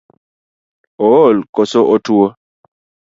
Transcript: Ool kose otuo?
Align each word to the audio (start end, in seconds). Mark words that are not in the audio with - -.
Ool 1.09 1.35
kose 1.55 1.79
otuo? 1.93 2.27